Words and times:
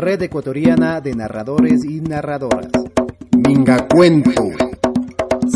Red 0.00 0.22
Ecuatoriana 0.22 1.02
de 1.02 1.14
Narradores 1.14 1.84
y 1.84 2.00
Narradoras. 2.00 2.70
Mingacuento. 3.36 4.30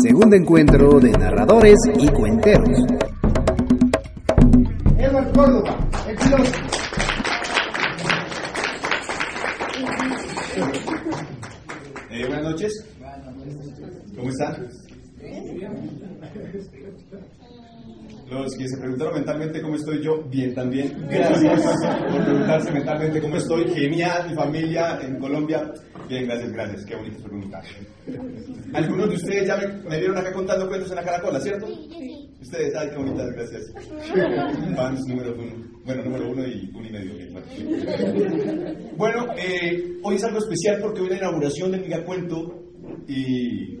Segundo 0.03 0.35
encuentro 0.35 0.99
de 0.99 1.09
narradores 1.13 1.77
y 1.97 2.07
cuenteros. 2.09 2.69
Edward 4.99 5.33
Córdoba, 5.33 5.77
excelente. 6.07 6.59
Eh, 12.11 12.27
buenas 12.27 12.43
noches. 12.43 12.85
¿Cómo 14.15 14.29
están? 14.29 14.69
Los 18.35 18.53
que 18.57 18.67
se 18.67 18.77
preguntaron 18.77 19.13
mentalmente 19.15 19.61
cómo 19.61 19.75
estoy 19.75 20.03
yo, 20.03 20.21
bien 20.23 20.53
también. 20.53 20.93
Gracias 21.09 21.61
por 22.11 22.23
preguntarse 22.25 22.71
mentalmente 22.71 23.21
cómo 23.21 23.37
estoy. 23.37 23.69
Genial, 23.69 24.29
mi 24.29 24.35
familia 24.35 24.99
en 25.01 25.17
Colombia. 25.19 25.71
Bien, 26.09 26.25
gracias, 26.25 26.51
gracias. 26.51 26.85
Qué 26.85 26.95
bonito 26.95 27.23
preguntar. 27.23 27.63
Algunos 28.73 29.09
de 29.09 29.15
ustedes 29.15 29.47
ya 29.47 29.55
me, 29.55 29.67
me 29.89 29.99
vieron 29.99 30.17
acá 30.17 30.33
contando 30.33 30.67
cuentos 30.67 30.89
en 30.89 30.97
la 30.97 31.03
caracola, 31.03 31.39
¿cierto? 31.39 31.65
Ustedes, 32.41 32.75
ay, 32.75 32.89
qué 32.89 32.97
bonitas, 32.97 33.27
gracias. 33.31 33.73
Fans 34.75 35.07
número 35.07 35.33
uno. 35.33 35.65
Bueno, 35.85 36.03
número 36.03 36.31
uno 36.31 36.45
y 36.45 36.71
uno 36.75 36.87
y 36.87 36.91
medio. 36.91 37.13
bueno. 37.31 37.45
Bueno, 38.97 39.27
eh, 39.37 39.97
hoy 40.03 40.15
es 40.15 40.23
algo 40.25 40.39
especial 40.39 40.79
porque 40.81 40.99
hoy 40.99 41.07
es 41.07 41.11
la 41.13 41.17
inauguración 41.19 41.71
del 41.71 41.81
Migacuento 41.81 42.65
y, 43.07 43.77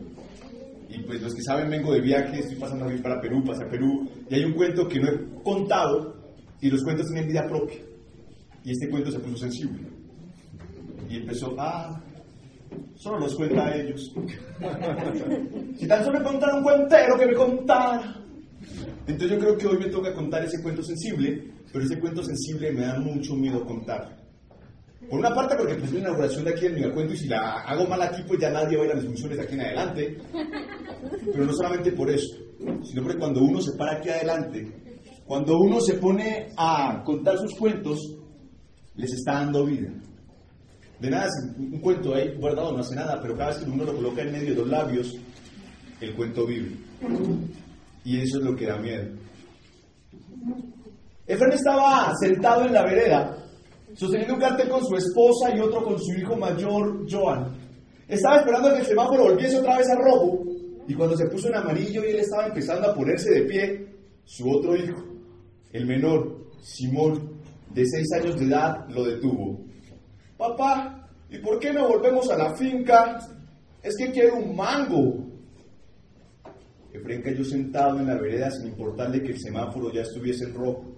y 0.95 1.03
pues 1.03 1.21
los 1.21 1.33
que 1.33 1.41
saben 1.41 1.69
vengo 1.69 1.93
de 1.93 2.01
viaje, 2.01 2.39
estoy 2.39 2.55
pasando 2.55 2.85
a 2.85 3.01
para 3.01 3.19
Perú, 3.19 3.43
pasé 3.43 3.63
a 3.63 3.69
Perú 3.69 4.07
y 4.29 4.35
hay 4.35 4.45
un 4.45 4.53
cuento 4.53 4.87
que 4.87 4.99
no 4.99 5.09
he 5.09 5.43
contado 5.43 6.15
y 6.61 6.69
los 6.69 6.83
cuentos 6.83 7.07
tienen 7.07 7.27
vida 7.27 7.45
propia 7.47 7.79
y 8.63 8.71
este 8.71 8.89
cuento 8.89 9.11
se 9.11 9.19
puso 9.19 9.37
sensible 9.37 9.81
y 11.09 11.17
empezó, 11.17 11.55
ah, 11.59 12.01
solo 12.95 13.19
los 13.19 13.35
cuenta 13.35 13.67
a 13.67 13.75
ellos. 13.75 14.11
si 15.77 15.87
tan 15.87 16.03
solo 16.03 16.23
contara 16.23 16.55
un 16.55 16.63
cuentero 16.63 17.17
que 17.17 17.25
me 17.27 17.33
contara. 17.33 18.15
Entonces 19.07 19.37
yo 19.37 19.39
creo 19.39 19.57
que 19.57 19.67
hoy 19.67 19.77
me 19.77 19.89
toca 19.89 20.13
contar 20.13 20.43
ese 20.43 20.61
cuento 20.63 20.81
sensible, 20.81 21.51
pero 21.71 21.85
ese 21.85 21.99
cuento 21.99 22.23
sensible 22.23 22.71
me 22.71 22.81
da 22.81 22.99
mucho 22.99 23.35
miedo 23.35 23.63
contar. 23.65 24.25
Por 25.09 25.19
una 25.19 25.35
parte 25.35 25.55
porque 25.55 25.75
pues, 25.75 25.85
es 25.85 25.93
la 25.93 25.99
inauguración 25.99 26.45
de 26.45 26.51
aquí 26.51 26.61
del 26.61 26.73
megacuento 26.73 27.13
y 27.13 27.17
si 27.17 27.27
la 27.27 27.61
hago 27.61 27.85
mal 27.85 28.01
aquí 28.01 28.23
pues 28.27 28.39
ya 28.39 28.49
nadie 28.49 28.77
va 28.77 28.83
a 28.83 28.85
ir 28.87 28.91
a 28.93 28.95
mis 28.95 29.05
funciones 29.05 29.37
de 29.37 29.43
aquí 29.43 29.53
en 29.53 29.61
adelante. 29.61 30.17
Pero 31.31 31.45
no 31.45 31.53
solamente 31.53 31.91
por 31.91 32.09
eso, 32.09 32.35
sino 32.83 33.03
porque 33.03 33.19
cuando 33.19 33.41
uno 33.41 33.61
se 33.61 33.73
para 33.73 33.97
aquí 33.97 34.09
adelante, 34.09 34.67
cuando 35.25 35.57
uno 35.57 35.79
se 35.79 35.95
pone 35.95 36.49
a 36.57 37.01
contar 37.03 37.37
sus 37.37 37.55
cuentos, 37.55 37.99
les 38.95 39.11
está 39.13 39.33
dando 39.33 39.65
vida. 39.65 39.89
De 40.99 41.09
nada, 41.09 41.27
un 41.57 41.79
cuento 41.79 42.13
ahí 42.13 42.35
guardado 42.37 42.71
no 42.71 42.79
hace 42.79 42.95
nada, 42.95 43.19
pero 43.21 43.35
cada 43.35 43.49
vez 43.49 43.63
que 43.63 43.69
uno 43.69 43.83
lo 43.83 43.95
coloca 43.95 44.21
en 44.21 44.31
medio 44.31 44.49
de 44.51 44.61
los 44.61 44.69
labios, 44.69 45.13
el 45.99 46.15
cuento 46.15 46.45
vive. 46.45 46.77
Y 48.03 48.21
eso 48.21 48.37
es 48.37 48.43
lo 48.45 48.55
que 48.55 48.67
da 48.67 48.77
miedo. 48.77 49.09
Efraín 51.27 51.53
estaba 51.53 52.13
sentado 52.21 52.65
en 52.65 52.73
la 52.73 52.83
vereda, 52.83 53.37
sosteniendo 53.95 54.35
un 54.35 54.39
cartel 54.39 54.69
con 54.69 54.85
su 54.85 54.95
esposa 54.95 55.55
y 55.55 55.59
otro 55.59 55.83
con 55.83 55.99
su 55.99 56.13
hijo 56.13 56.35
mayor, 56.35 57.05
Joan. 57.09 57.51
Estaba 58.07 58.37
esperando 58.37 58.71
que 58.73 58.79
el 58.79 58.85
semáforo 58.85 59.23
volviese 59.23 59.57
otra 59.57 59.77
vez 59.77 59.89
a 59.89 59.95
rojo, 59.95 60.43
y 60.87 60.93
cuando 60.93 61.17
se 61.17 61.27
puso 61.27 61.47
en 61.47 61.55
amarillo 61.55 62.03
y 62.03 62.11
él 62.11 62.19
estaba 62.19 62.47
empezando 62.47 62.89
a 62.89 62.95
ponerse 62.95 63.31
de 63.31 63.41
pie, 63.43 63.87
su 64.23 64.49
otro 64.49 64.75
hijo, 64.75 65.03
el 65.71 65.85
menor, 65.85 66.51
Simón, 66.61 67.41
de 67.71 67.85
seis 67.85 68.07
años 68.13 68.39
de 68.39 68.45
edad, 68.45 68.87
lo 68.89 69.03
detuvo. 69.03 69.65
Papá, 70.37 71.09
¿y 71.29 71.37
por 71.39 71.59
qué 71.59 71.73
no 71.73 71.87
volvemos 71.87 72.29
a 72.29 72.37
la 72.37 72.55
finca? 72.55 73.19
Es 73.81 73.95
que 73.97 74.11
quiero 74.11 74.37
un 74.37 74.55
mango. 74.55 75.25
Efraín 76.91 77.21
cayó 77.21 77.43
sentado 77.43 77.99
en 77.99 78.07
la 78.07 78.15
vereda 78.15 78.49
sin 78.51 78.67
importarle 78.67 79.21
que 79.21 79.33
el 79.33 79.39
semáforo 79.39 79.91
ya 79.91 80.01
estuviese 80.01 80.45
en 80.45 80.53
rojo. 80.53 80.95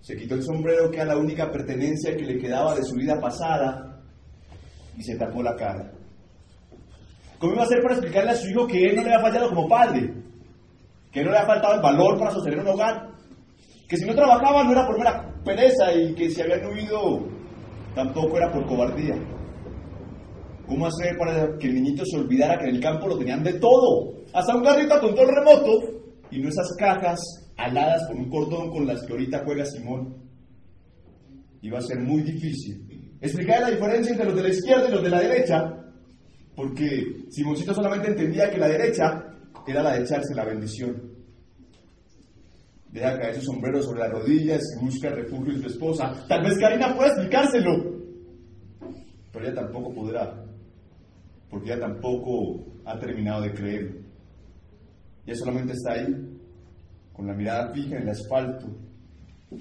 Se 0.00 0.16
quitó 0.16 0.34
el 0.34 0.42
sombrero 0.42 0.90
que 0.90 0.96
era 0.96 1.14
la 1.14 1.16
única 1.16 1.50
pertenencia 1.50 2.16
que 2.16 2.24
le 2.24 2.38
quedaba 2.38 2.74
de 2.74 2.82
su 2.82 2.94
vida 2.94 3.20
pasada 3.20 4.02
y 4.96 5.02
se 5.02 5.16
tapó 5.16 5.42
la 5.42 5.56
cara. 5.56 5.93
¿Cómo 7.44 7.56
iba 7.56 7.62
a 7.62 7.66
hacer 7.66 7.82
para 7.82 7.94
explicarle 7.96 8.30
a 8.30 8.36
su 8.36 8.48
hijo 8.48 8.66
que 8.66 8.86
él 8.86 8.96
no 8.96 9.02
le 9.02 9.12
había 9.12 9.26
fallado 9.26 9.50
como 9.50 9.68
padre? 9.68 10.14
Que 11.12 11.22
no 11.22 11.30
le 11.30 11.36
había 11.36 11.46
faltado 11.46 11.74
el 11.74 11.82
valor 11.82 12.18
para 12.18 12.30
sostener 12.30 12.60
un 12.60 12.68
hogar. 12.68 13.10
Que 13.86 13.98
si 13.98 14.06
no 14.06 14.14
trabajaba 14.14 14.64
no 14.64 14.72
era 14.72 14.86
por 14.86 14.96
mera 14.96 15.30
pereza 15.44 15.92
y 15.92 16.14
que 16.14 16.30
si 16.30 16.40
habían 16.40 16.64
huido 16.64 17.28
tampoco 17.94 18.38
era 18.38 18.50
por 18.50 18.64
cobardía. 18.64 19.14
¿Cómo 20.66 20.86
hacer 20.86 21.18
para 21.18 21.58
que 21.58 21.66
el 21.66 21.74
niñito 21.74 22.02
se 22.06 22.16
olvidara 22.16 22.58
que 22.58 22.64
en 22.64 22.76
el 22.76 22.80
campo 22.80 23.08
lo 23.08 23.18
tenían 23.18 23.44
de 23.44 23.52
todo? 23.60 24.14
Hasta 24.32 24.56
un 24.56 24.62
garrito 24.62 24.94
a 24.94 25.00
control 25.00 25.28
remoto 25.28 25.80
y 26.30 26.38
no 26.38 26.48
esas 26.48 26.74
cajas 26.78 27.20
aladas 27.58 28.04
por 28.08 28.16
un 28.16 28.30
cordón 28.30 28.70
con 28.70 28.86
las 28.86 29.02
que 29.02 29.12
ahorita 29.12 29.42
juega 29.44 29.66
Simón. 29.66 30.16
Iba 31.60 31.76
a 31.76 31.82
ser 31.82 31.98
muy 32.00 32.22
difícil 32.22 33.18
explicar 33.20 33.60
la 33.60 33.70
diferencia 33.70 34.12
entre 34.12 34.28
los 34.28 34.34
de 34.34 34.42
la 34.44 34.48
izquierda 34.48 34.88
y 34.88 34.92
los 34.92 35.02
de 35.02 35.10
la 35.10 35.20
derecha, 35.20 35.83
porque 36.54 37.26
Simoncito 37.30 37.74
solamente 37.74 38.08
entendía 38.08 38.50
que 38.50 38.58
la 38.58 38.68
derecha 38.68 39.24
era 39.66 39.82
la 39.82 39.94
de 39.94 40.02
echarse 40.02 40.34
la 40.34 40.44
bendición. 40.44 41.14
Deja 42.90 43.18
caer 43.18 43.34
su 43.34 43.42
sombrero 43.42 43.82
sobre 43.82 44.00
las 44.00 44.12
rodillas 44.12 44.62
y 44.76 44.84
busca 44.84 45.10
refugio 45.10 45.52
en 45.52 45.62
su 45.62 45.66
esposa. 45.66 46.24
Tal 46.28 46.44
vez 46.44 46.58
Karina 46.58 46.94
pueda 46.94 47.08
explicárselo, 47.08 48.00
pero 49.32 49.46
ella 49.46 49.54
tampoco 49.54 49.92
podrá, 49.92 50.44
porque 51.50 51.72
ella 51.72 51.80
tampoco 51.80 52.64
ha 52.84 52.98
terminado 52.98 53.42
de 53.42 53.52
creer. 53.52 54.00
Ella 55.26 55.36
solamente 55.36 55.72
está 55.72 55.94
ahí, 55.94 56.06
con 57.12 57.26
la 57.26 57.34
mirada 57.34 57.72
fija 57.72 57.96
en 57.96 58.02
el 58.02 58.10
asfalto, 58.10 58.66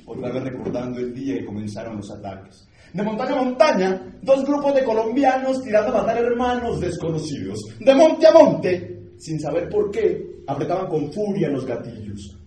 otra 0.06 0.32
vez 0.32 0.44
recordando 0.44 1.00
el 1.00 1.14
día 1.14 1.40
que 1.40 1.46
comenzaron 1.46 1.98
los 1.98 2.12
ataques. 2.12 2.68
De 2.94 3.02
montaña 3.02 3.34
a 3.34 3.44
montaña, 3.44 4.20
dos 4.22 4.46
grupos 4.46 4.76
de 4.76 4.84
colombianos 4.84 5.64
tirando 5.64 5.90
a 5.90 6.02
matar 6.02 6.18
hermanos 6.18 6.80
desconocidos. 6.80 7.60
De 7.80 7.96
monte 7.96 8.28
a 8.28 8.32
monte, 8.32 9.14
sin 9.18 9.40
saber 9.40 9.68
por 9.68 9.90
qué, 9.90 10.44
apretaban 10.46 10.88
con 10.88 11.12
furia 11.12 11.50
los 11.50 11.66
gatillos. 11.66 12.38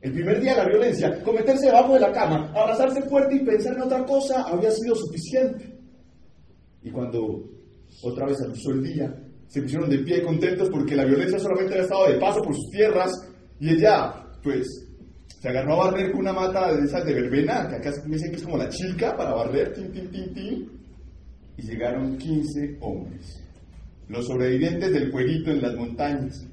El 0.00 0.12
primer 0.12 0.40
día 0.40 0.52
de 0.52 0.58
la 0.58 0.68
violencia, 0.68 1.22
cometerse 1.24 1.66
debajo 1.66 1.94
de 1.94 2.00
la 2.00 2.12
cama, 2.12 2.52
abrazarse 2.54 3.02
fuerte 3.02 3.34
y 3.34 3.44
pensar 3.44 3.74
en 3.74 3.82
otra 3.82 4.04
cosa 4.04 4.42
había 4.42 4.70
sido 4.70 4.94
suficiente. 4.94 5.76
Y 6.82 6.90
cuando 6.92 7.42
otra 8.04 8.26
vez 8.26 8.40
aluzó 8.40 8.70
el 8.70 8.84
día, 8.84 9.12
se 9.48 9.62
pusieron 9.62 9.90
de 9.90 9.98
pie 9.98 10.22
contentos 10.22 10.68
porque 10.70 10.94
la 10.94 11.04
violencia 11.04 11.40
solamente 11.40 11.72
había 11.72 11.82
estado 11.82 12.06
de 12.06 12.20
paso 12.20 12.40
por 12.42 12.54
sus 12.54 12.70
tierras 12.70 13.10
y 13.58 13.70
ella, 13.70 14.14
pues, 14.44 14.87
se 15.40 15.48
agarró 15.48 15.74
a 15.74 15.90
barrer 15.90 16.10
con 16.10 16.20
una 16.20 16.32
mata 16.32 16.72
de 16.74 16.84
esas 16.84 17.04
de 17.04 17.14
verbena, 17.14 17.68
que 17.68 17.76
acá 17.76 17.92
me 18.06 18.16
dicen 18.16 18.30
que 18.30 18.36
es 18.36 18.42
como 18.42 18.56
la 18.56 18.68
chilca 18.68 19.16
para 19.16 19.34
barrer, 19.34 19.72
tin, 19.72 19.92
tin, 19.92 20.10
tin, 20.10 20.34
tin, 20.34 20.68
y 21.56 21.62
llegaron 21.62 22.18
15 22.18 22.78
hombres, 22.80 23.40
los 24.08 24.26
sobrevivientes 24.26 24.92
del 24.92 25.12
jueguito 25.12 25.50
en 25.50 25.62
las 25.62 25.74
montañas. 25.76 26.46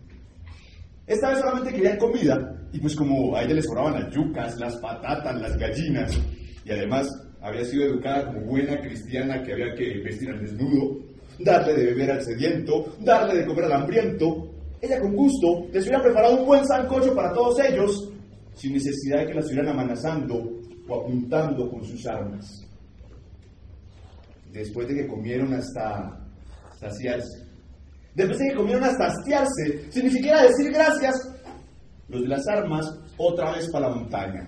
Esta 1.07 1.29
vez 1.29 1.39
solamente 1.39 1.73
querían 1.73 1.97
comida, 1.97 2.67
y 2.71 2.79
pues 2.79 2.95
como 2.95 3.35
a 3.35 3.43
ella 3.43 3.55
les 3.55 3.65
sobraban 3.65 4.03
las 4.03 4.13
yucas, 4.13 4.59
las 4.59 4.77
patatas, 4.77 5.41
las 5.41 5.57
gallinas, 5.57 6.19
y 6.63 6.71
además 6.71 7.07
había 7.41 7.65
sido 7.65 7.85
educada 7.85 8.27
como 8.27 8.41
buena 8.41 8.79
cristiana 8.81 9.41
que 9.41 9.53
había 9.53 9.73
que 9.75 9.99
vestir 10.03 10.29
al 10.29 10.41
desnudo, 10.41 10.99
darle 11.39 11.73
de 11.73 11.85
beber 11.85 12.11
al 12.11 12.23
sediento, 12.23 12.95
darle 12.99 13.39
de 13.39 13.45
comer 13.45 13.65
al 13.65 13.73
hambriento, 13.73 14.51
ella 14.81 14.99
con 14.99 15.15
gusto 15.15 15.65
les 15.71 15.85
hubiera 15.85 16.03
preparado 16.03 16.37
un 16.37 16.45
buen 16.45 16.65
sancocho 16.65 17.15
para 17.15 17.33
todos 17.33 17.59
ellos, 17.59 18.11
sin 18.55 18.73
necesidad 18.73 19.19
de 19.19 19.27
que 19.27 19.33
la 19.33 19.39
estuvieran 19.41 19.69
amenazando 19.69 20.35
o 20.87 21.01
apuntando 21.01 21.69
con 21.69 21.83
sus 21.83 22.05
armas. 22.07 22.45
Después 24.51 24.87
de 24.87 24.95
que 24.95 25.07
comieron 25.07 25.53
hasta 25.53 26.25
saciarse, 26.79 27.45
después 28.13 28.39
de 28.39 28.49
que 28.49 28.55
comieron 28.55 28.83
hasta 28.83 29.07
hastiarse, 29.07 29.91
sin 29.91 30.05
ni 30.05 30.11
siquiera 30.11 30.43
decir 30.43 30.71
gracias, 30.71 31.15
los 32.07 32.21
de 32.21 32.27
las 32.27 32.47
armas 32.47 32.85
otra 33.17 33.51
vez 33.53 33.69
para 33.69 33.89
la 33.89 33.95
montaña. 33.95 34.47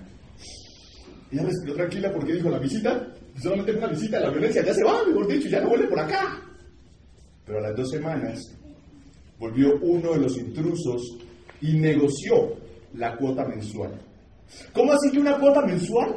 Ella 1.32 1.44
respiró 1.44 1.76
tranquila 1.76 2.12
porque 2.14 2.34
dijo, 2.34 2.50
la 2.50 2.60
visita, 2.60 3.08
solamente 3.42 3.74
fue 3.74 3.82
una 3.82 3.92
visita, 3.92 4.20
la 4.20 4.30
violencia 4.30 4.64
ya 4.64 4.74
se 4.74 4.84
va, 4.84 5.06
mejor 5.06 5.28
dicho, 5.28 5.50
ya 5.50 5.62
no 5.62 5.70
vuelve 5.70 5.88
por 5.88 6.00
acá. 6.00 6.42
Pero 7.46 7.60
a 7.60 7.62
las 7.64 7.76
dos 7.76 7.90
semanas 7.90 8.40
volvió 9.38 9.78
uno 9.82 10.14
de 10.14 10.20
los 10.20 10.38
intrusos 10.38 11.18
y 11.62 11.74
negoció 11.74 12.67
la 12.98 13.16
cuota 13.16 13.46
mensual. 13.46 14.00
¿Cómo 14.74 14.94
así 14.94 15.12
que 15.12 15.20
una 15.20 15.38
cuota 15.38 15.62
mensual? 15.62 16.16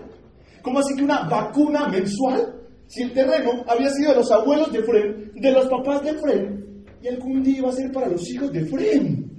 ¿Cómo 0.63 0.79
así 0.79 0.95
que 0.95 1.05
una 1.05 1.29
vacuna 1.29 1.89
mensual? 1.89 2.55
Si 2.87 3.03
el 3.03 3.13
terreno 3.13 3.65
había 3.69 3.91
sido 3.91 4.11
de 4.11 4.17
los 4.17 4.31
abuelos 4.33 4.73
de 4.73 4.83
Fren, 4.83 5.33
de 5.35 5.53
los 5.53 5.69
papás 5.69 6.03
de 6.03 6.15
Fren, 6.15 6.85
y 7.03 7.09
algún 7.09 7.43
día 7.43 7.59
iba 7.59 7.69
a 7.71 7.73
ser 7.73 7.93
para 7.93 8.09
los 8.09 8.29
hijos 8.29 8.53
de 8.53 8.65
Fren. 8.67 9.31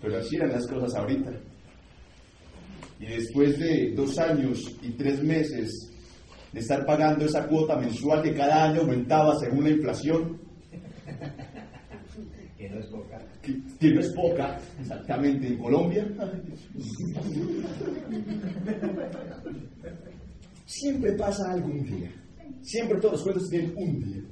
Pero 0.00 0.18
así 0.18 0.36
eran 0.36 0.52
las 0.52 0.66
cosas 0.66 0.94
ahorita. 0.94 1.30
Y 3.00 3.06
después 3.06 3.58
de 3.58 3.92
dos 3.94 4.18
años 4.18 4.76
y 4.82 4.90
tres 4.90 5.22
meses 5.22 5.90
de 6.52 6.60
estar 6.60 6.86
pagando 6.86 7.24
esa 7.24 7.46
cuota 7.48 7.76
mensual 7.76 8.22
que 8.22 8.34
cada 8.34 8.64
año 8.64 8.82
aumentaba 8.82 9.34
según 9.38 9.64
la 9.64 9.70
inflación, 9.70 10.40
Que 12.68 12.78
es 12.78 12.86
poca. 12.86 13.18
que, 13.42 13.88
es 13.88 14.12
poca, 14.14 14.58
exactamente, 14.80 15.48
en 15.48 15.58
Colombia. 15.58 16.06
Siempre 20.64 21.12
pasa 21.12 21.52
algún 21.52 21.84
día. 21.84 22.10
Siempre 22.62 22.98
todos 23.00 23.12
los 23.12 23.22
cuentos 23.22 23.50
tienen 23.50 23.74
un 23.76 24.00
día. 24.00 24.22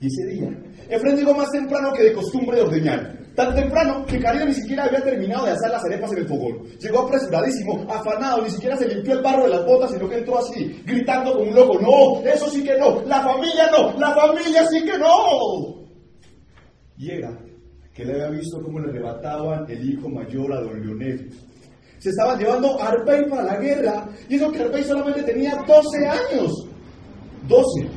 Y 0.00 0.06
ese 0.06 0.34
día, 0.34 0.48
Efren 0.88 1.16
llegó 1.16 1.34
más 1.34 1.50
temprano 1.50 1.92
que 1.92 2.04
de 2.04 2.12
costumbre 2.12 2.58
de 2.58 2.62
ordeñar. 2.62 3.18
Tan 3.34 3.54
temprano 3.54 4.06
que 4.06 4.20
Karina 4.20 4.44
ni 4.44 4.54
siquiera 4.54 4.84
había 4.84 5.02
terminado 5.02 5.46
de 5.46 5.52
hacer 5.52 5.70
las 5.70 5.84
arepas 5.84 6.12
en 6.12 6.18
el 6.18 6.28
fogón. 6.28 6.62
Llegó 6.78 7.00
apresuradísimo, 7.00 7.86
afanado, 7.88 8.42
ni 8.42 8.50
siquiera 8.50 8.76
se 8.76 8.88
limpió 8.88 9.14
el 9.14 9.22
barro 9.22 9.44
de 9.44 9.50
las 9.50 9.66
botas, 9.66 9.90
sino 9.90 10.08
que 10.08 10.18
entró 10.18 10.38
así, 10.38 10.80
gritando 10.86 11.32
como 11.32 11.44
un 11.44 11.54
loco. 11.54 11.78
No, 11.80 12.28
eso 12.28 12.48
sí 12.50 12.62
que 12.62 12.78
no, 12.78 13.02
la 13.02 13.20
familia 13.22 13.68
no, 13.72 13.98
la 13.98 14.14
familia 14.14 14.64
sí 14.68 14.84
que 14.84 14.96
no. 14.96 15.80
Era 16.98 17.49
que 18.00 18.06
le 18.06 18.12
había 18.14 18.38
visto 18.38 18.62
cómo 18.62 18.80
le 18.80 18.90
arrebataban 18.90 19.66
el 19.68 19.90
hijo 19.90 20.08
mayor 20.08 20.52
a 20.54 20.60
don 20.60 20.80
Leonel. 20.80 21.30
Se 21.98 22.08
estaban 22.08 22.38
llevando 22.38 22.80
a 22.80 22.88
Arpey 22.88 23.28
para 23.28 23.42
la 23.42 23.56
guerra, 23.56 24.08
y 24.28 24.36
eso 24.36 24.50
que 24.50 24.60
Arpey 24.60 24.84
solamente 24.84 25.22
tenía 25.22 25.62
12 25.66 26.06
años. 26.06 26.66
12. 27.46 27.88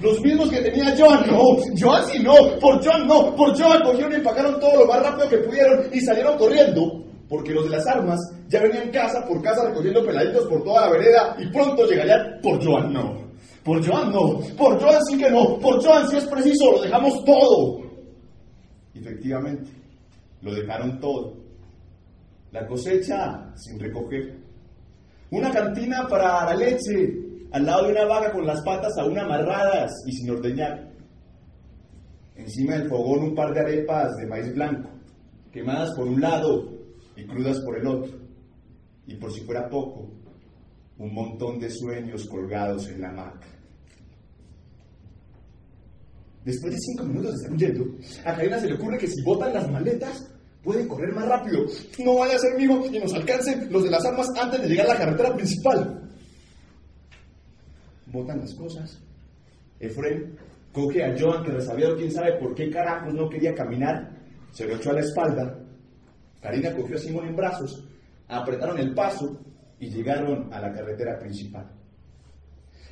Los 0.00 0.20
mismos 0.22 0.50
que 0.50 0.62
tenía 0.62 0.96
Joan, 0.96 1.26
no, 1.28 1.42
Joan 1.78 2.04
sí 2.06 2.22
no, 2.22 2.34
por 2.58 2.82
Joan 2.82 3.06
no, 3.06 3.36
por 3.36 3.56
Joan 3.56 3.82
cogieron 3.82 4.12
y 4.12 4.16
empacaron 4.16 4.58
todo 4.58 4.80
lo 4.80 4.86
más 4.86 5.02
rápido 5.02 5.28
que 5.28 5.38
pudieron 5.38 5.86
y 5.92 6.00
salieron 6.00 6.38
corriendo, 6.38 7.04
porque 7.28 7.52
los 7.52 7.64
de 7.64 7.76
las 7.76 7.86
armas 7.86 8.18
ya 8.48 8.62
venían 8.62 8.90
casa 8.90 9.24
por 9.28 9.40
casa 9.42 9.68
recogiendo 9.68 10.04
peladitos 10.04 10.46
por 10.48 10.64
toda 10.64 10.86
la 10.86 10.92
vereda 10.92 11.36
y 11.38 11.46
pronto 11.52 11.86
llegarían 11.86 12.40
por 12.42 12.64
Joan 12.64 12.92
no, 12.92 13.16
por 13.62 13.86
Joan 13.86 14.10
no, 14.10 14.40
por 14.56 14.80
Joan 14.80 15.04
sí 15.08 15.16
que 15.16 15.30
no, 15.30 15.58
por 15.58 15.80
Joan 15.84 16.08
si 16.08 16.16
es 16.16 16.24
preciso, 16.24 16.72
lo 16.72 16.82
dejamos 16.82 17.24
todo. 17.24 17.81
Efectivamente, 19.02 19.68
lo 20.42 20.54
dejaron 20.54 21.00
todo. 21.00 21.34
La 22.52 22.66
cosecha 22.68 23.52
sin 23.56 23.80
recoger. 23.80 24.38
Una 25.32 25.50
cantina 25.50 26.06
para 26.06 26.44
la 26.44 26.54
leche 26.54 27.48
al 27.50 27.66
lado 27.66 27.86
de 27.86 27.92
una 27.92 28.04
vaca 28.04 28.32
con 28.32 28.46
las 28.46 28.62
patas 28.62 28.92
aún 28.98 29.18
amarradas 29.18 29.90
y 30.06 30.12
sin 30.12 30.30
ordeñar. 30.30 30.92
Encima 32.36 32.74
del 32.74 32.88
fogón 32.88 33.24
un 33.24 33.34
par 33.34 33.52
de 33.52 33.60
arepas 33.60 34.16
de 34.16 34.26
maíz 34.26 34.54
blanco, 34.54 34.88
quemadas 35.50 35.90
por 35.96 36.06
un 36.06 36.20
lado 36.20 36.72
y 37.16 37.26
crudas 37.26 37.58
por 37.60 37.78
el 37.78 37.86
otro. 37.86 38.12
Y 39.06 39.16
por 39.16 39.32
si 39.32 39.40
fuera 39.40 39.68
poco, 39.68 40.10
un 40.98 41.12
montón 41.12 41.58
de 41.58 41.70
sueños 41.70 42.26
colgados 42.26 42.88
en 42.88 43.00
la 43.00 43.08
hamaca. 43.08 43.48
Después 46.44 46.72
de 46.72 46.80
cinco 46.80 47.04
minutos 47.04 47.30
de 47.30 47.36
estar 47.36 47.52
huyendo, 47.52 47.84
a 48.24 48.34
Karina 48.34 48.58
se 48.58 48.66
le 48.66 48.74
ocurre 48.74 48.98
que 48.98 49.06
si 49.06 49.22
botan 49.22 49.52
las 49.54 49.70
maletas, 49.70 50.28
pueden 50.62 50.88
correr 50.88 51.14
más 51.14 51.26
rápido. 51.26 51.66
No 52.04 52.16
vaya 52.16 52.36
a 52.36 52.38
ser 52.38 52.56
mío 52.56 52.82
y 52.90 52.98
nos 52.98 53.14
alcancen 53.14 53.72
los 53.72 53.84
de 53.84 53.90
las 53.90 54.04
armas 54.04 54.28
antes 54.40 54.60
de 54.60 54.68
llegar 54.68 54.86
a 54.86 54.94
la 54.94 54.98
carretera 54.98 55.34
principal. 55.34 56.10
Botan 58.06 58.40
las 58.40 58.54
cosas. 58.54 58.98
Efren 59.78 60.36
coge 60.72 61.04
a 61.04 61.14
Joan, 61.18 61.44
que 61.44 61.52
resabiado 61.52 61.96
quién 61.96 62.10
sabe 62.10 62.38
por 62.38 62.54
qué 62.54 62.70
carajos 62.70 63.12
no 63.12 63.28
quería 63.28 63.54
caminar, 63.54 64.10
se 64.52 64.66
lo 64.66 64.76
echó 64.76 64.90
a 64.90 64.94
la 64.94 65.00
espalda. 65.00 65.58
Karina 66.40 66.74
cogió 66.74 66.96
a 66.96 66.98
Simón 66.98 67.28
en 67.28 67.36
brazos, 67.36 67.84
apretaron 68.28 68.78
el 68.78 68.94
paso 68.94 69.38
y 69.78 69.90
llegaron 69.90 70.52
a 70.52 70.60
la 70.60 70.72
carretera 70.72 71.18
principal. 71.18 71.70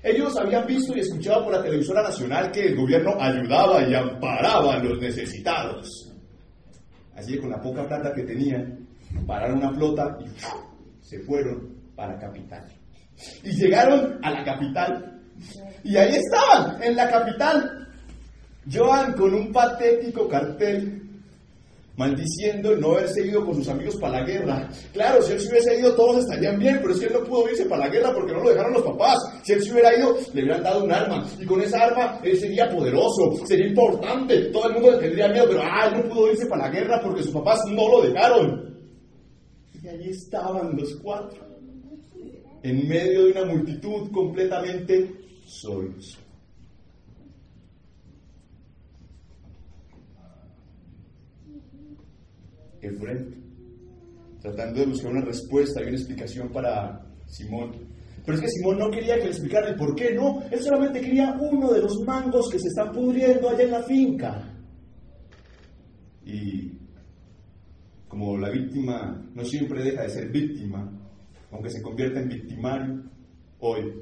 Ellos 0.02 0.36
habían 0.38 0.66
visto 0.66 0.96
y 0.96 1.00
escuchado 1.00 1.44
por 1.44 1.52
la 1.52 1.62
televisora 1.62 2.02
nacional 2.02 2.50
que 2.50 2.68
el 2.68 2.76
gobierno 2.76 3.14
ayudaba 3.20 3.82
y 3.86 3.94
amparaba 3.94 4.74
a 4.74 4.78
los 4.78 4.98
necesitados. 4.98 6.10
Así 7.14 7.34
que 7.34 7.40
con 7.40 7.50
la 7.50 7.60
poca 7.60 7.86
plata 7.86 8.14
que 8.14 8.22
tenían, 8.22 8.88
pararon 9.26 9.58
una 9.58 9.74
flota 9.74 10.16
y 10.20 11.04
se 11.04 11.18
fueron 11.20 11.74
para 11.94 12.14
la 12.14 12.18
capital. 12.18 12.64
Y 13.44 13.50
llegaron 13.50 14.18
a 14.22 14.30
la 14.30 14.44
capital. 14.44 15.20
Y 15.84 15.96
ahí 15.96 16.16
estaban, 16.16 16.82
en 16.82 16.96
la 16.96 17.10
capital. 17.10 17.88
Joan 18.72 19.12
con 19.14 19.34
un 19.34 19.52
patético 19.52 20.28
cartel 20.28 21.09
maldiciendo 22.00 22.72
el 22.72 22.80
no 22.80 22.92
haberse 22.92 23.26
ido 23.26 23.44
con 23.44 23.54
sus 23.54 23.68
amigos 23.68 23.96
para 23.96 24.20
la 24.20 24.26
guerra. 24.26 24.70
Claro, 24.94 25.20
si 25.20 25.34
él 25.34 25.40
se 25.40 25.50
hubiese 25.50 25.78
ido 25.78 25.94
todos 25.94 26.22
estarían 26.24 26.58
bien, 26.58 26.78
pero 26.80 26.94
es 26.94 27.00
que 27.00 27.06
él 27.06 27.12
no 27.12 27.24
pudo 27.24 27.50
irse 27.50 27.66
para 27.66 27.86
la 27.86 27.92
guerra 27.92 28.14
porque 28.14 28.32
no 28.32 28.42
lo 28.42 28.48
dejaron 28.48 28.72
los 28.72 28.82
papás. 28.84 29.18
Si 29.42 29.52
él 29.52 29.62
se 29.62 29.70
hubiera 29.70 29.94
ido, 29.94 30.16
le 30.32 30.42
hubieran 30.42 30.62
dado 30.62 30.84
un 30.84 30.90
arma 30.90 31.28
y 31.38 31.44
con 31.44 31.60
esa 31.60 31.82
arma 31.82 32.18
él 32.22 32.38
sería 32.38 32.70
poderoso, 32.70 33.44
sería 33.46 33.66
importante, 33.66 34.46
todo 34.46 34.68
el 34.68 34.74
mundo 34.74 34.92
le 34.92 34.98
tendría 34.98 35.28
miedo, 35.28 35.44
pero 35.46 35.60
ah, 35.62 35.88
él 35.88 36.02
no 36.02 36.08
pudo 36.08 36.32
irse 36.32 36.46
para 36.46 36.68
la 36.68 36.70
guerra 36.70 37.00
porque 37.02 37.22
sus 37.22 37.32
papás 37.32 37.60
no 37.68 37.90
lo 37.90 38.00
dejaron. 38.00 38.80
Y 39.82 39.88
allí 39.88 40.08
estaban 40.08 40.74
los 40.78 40.96
cuatro, 41.02 41.46
en 42.62 42.88
medio 42.88 43.26
de 43.26 43.32
una 43.32 43.44
multitud 43.44 44.10
completamente 44.10 45.10
solos. 45.44 46.18
Efren, 52.80 53.50
tratando 54.40 54.80
de 54.80 54.86
buscar 54.86 55.12
una 55.12 55.24
respuesta 55.24 55.80
y 55.80 55.88
una 55.88 55.96
explicación 55.96 56.48
para 56.50 57.06
Simón. 57.26 57.72
Pero 58.24 58.36
es 58.36 58.42
que 58.42 58.48
Simón 58.48 58.78
no 58.78 58.90
quería 58.90 59.16
que 59.16 59.24
le 59.24 59.30
explicara 59.30 59.68
el 59.68 59.76
por 59.76 59.94
qué, 59.94 60.14
no. 60.14 60.42
Él 60.50 60.60
solamente 60.60 61.00
quería 61.00 61.36
uno 61.40 61.72
de 61.72 61.80
los 61.80 62.00
mangos 62.04 62.50
que 62.50 62.58
se 62.58 62.68
están 62.68 62.92
pudriendo 62.92 63.48
allá 63.48 63.62
en 63.62 63.70
la 63.70 63.82
finca. 63.82 64.54
Y 66.24 66.72
como 68.08 68.36
la 68.36 68.50
víctima 68.50 69.24
no 69.34 69.44
siempre 69.44 69.82
deja 69.82 70.02
de 70.02 70.10
ser 70.10 70.30
víctima, 70.30 70.90
aunque 71.50 71.70
se 71.70 71.82
convierta 71.82 72.20
en 72.20 72.28
victimario, 72.28 73.02
hoy, 73.60 73.92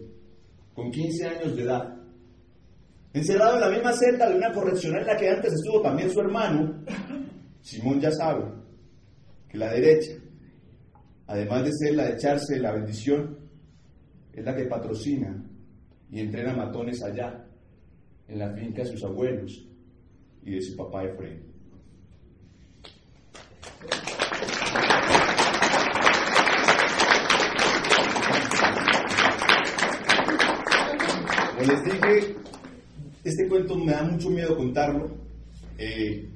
con 0.75 0.91
15 0.91 1.27
años 1.27 1.57
de 1.57 1.63
edad, 1.63 1.97
encerrado 3.13 3.55
en 3.55 3.61
la 3.61 3.71
misma 3.71 3.93
celda 3.93 4.29
de 4.29 4.37
una 4.37 4.53
correccional 4.53 5.03
en 5.03 5.07
la 5.07 5.17
que 5.17 5.29
antes 5.29 5.53
estuvo 5.53 5.81
también 5.81 6.11
su 6.11 6.21
hermano, 6.21 6.85
Simón 7.61 8.01
ya 8.01 8.11
sabe 8.11 8.58
que 9.49 9.59
la 9.59 9.73
derecha, 9.73 10.13
además 11.27 11.65
de 11.65 11.73
ser 11.73 11.95
la 11.95 12.07
de 12.07 12.15
echarse 12.15 12.59
la 12.59 12.73
bendición, 12.73 13.39
es 14.33 14.45
la 14.45 14.55
que 14.55 14.65
patrocina 14.65 15.45
y 16.11 16.21
entrena 16.21 16.55
matones 16.55 17.03
allá, 17.03 17.45
en 18.29 18.39
la 18.39 18.53
finca 18.55 18.83
de 18.83 18.91
sus 18.91 19.03
abuelos 19.05 19.67
y 20.43 20.53
de 20.53 20.61
su 20.61 20.77
papá 20.77 21.05
Efraín. 21.05 21.43
Como 31.57 31.73
les 31.73 31.85
dije, 31.85 32.37
este 33.25 33.49
cuento 33.49 33.77
me 33.77 33.93
da 33.93 34.03
mucho 34.03 34.31
miedo 34.31 34.57
contarlo. 34.57 35.11
Eh, 35.79 36.29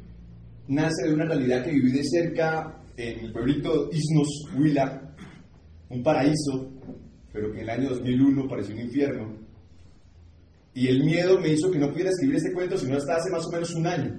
nace 0.69 1.07
de 1.07 1.14
una 1.14 1.26
realidad 1.26 1.64
que 1.64 1.73
viví 1.73 1.92
de 1.92 2.04
cerca 2.04 2.81
en 2.96 3.25
el 3.25 3.32
pueblito 3.32 3.90
Isnos 3.92 4.28
Huila, 4.56 5.14
un 5.88 6.02
paraíso, 6.02 6.70
pero 7.32 7.52
que 7.52 7.58
en 7.58 7.64
el 7.64 7.70
año 7.70 7.90
2001 7.90 8.49
pareció 8.49 8.75
un 8.75 8.82
infierno. 8.82 9.37
Y 10.75 10.88
el 10.88 11.04
miedo 11.04 11.38
me 11.38 11.49
hizo 11.49 11.70
que 11.70 11.78
no 11.78 11.90
pudiera 11.90 12.11
escribir 12.11 12.37
este 12.37 12.52
cuento 12.52 12.78
sino 12.78 12.96
hasta 12.96 13.16
hace 13.16 13.30
más 13.30 13.46
o 13.46 13.50
menos 13.50 13.75
un 13.75 13.87
año. 13.87 14.18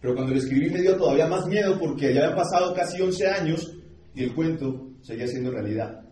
Pero 0.00 0.14
cuando 0.14 0.32
lo 0.32 0.38
escribí 0.38 0.70
me 0.70 0.82
dio 0.82 0.96
todavía 0.96 1.26
más 1.26 1.46
miedo 1.46 1.78
porque 1.78 2.14
ya 2.14 2.24
habían 2.24 2.36
pasado 2.36 2.74
casi 2.74 3.00
11 3.00 3.26
años 3.26 3.74
y 4.14 4.24
el 4.24 4.34
cuento 4.34 4.90
seguía 5.02 5.26
siendo 5.26 5.50
realidad. 5.50 6.02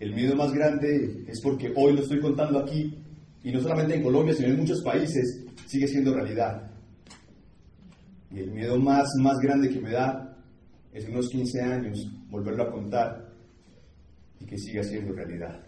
El 0.00 0.14
miedo 0.14 0.34
más 0.34 0.52
grande 0.52 1.24
es 1.28 1.40
porque 1.42 1.72
hoy 1.76 1.94
lo 1.94 2.00
estoy 2.00 2.20
contando 2.20 2.58
aquí 2.58 2.98
y 3.42 3.52
no 3.52 3.60
solamente 3.60 3.94
en 3.94 4.02
Colombia, 4.02 4.34
sino 4.34 4.48
en 4.48 4.60
muchos 4.60 4.82
países 4.82 5.44
sigue 5.66 5.86
siendo 5.86 6.14
realidad. 6.14 6.70
Y 8.30 8.40
el 8.40 8.50
miedo 8.50 8.78
más, 8.78 9.06
más 9.20 9.36
grande 9.38 9.68
que 9.68 9.80
me 9.80 9.92
da 9.92 10.33
es 10.94 11.08
unos 11.08 11.28
15 11.28 11.60
años 11.60 12.08
volverlo 12.30 12.62
a 12.62 12.70
contar 12.70 13.28
y 14.40 14.46
que 14.46 14.56
siga 14.56 14.82
siendo 14.84 15.12
realidad. 15.12 15.60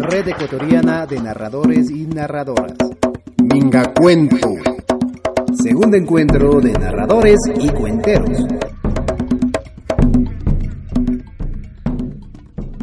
Red 0.00 0.28
Ecuatoriana 0.28 1.06
de 1.06 1.20
Narradores 1.20 1.90
y 1.90 2.06
Narradoras. 2.06 2.72
Minga 3.42 3.92
Cuento. 3.92 4.48
Segundo 5.62 5.96
encuentro 5.96 6.60
de 6.60 6.72
narradores 6.72 7.38
y 7.60 7.68
cuenteros. 7.68 8.63